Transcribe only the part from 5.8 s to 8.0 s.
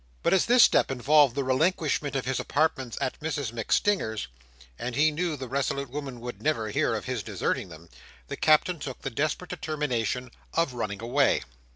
woman would never hear of his deserting them,